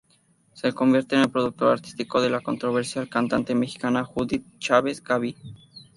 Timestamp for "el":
1.21-1.29